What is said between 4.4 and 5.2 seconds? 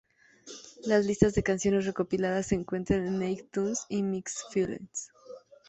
Feelings".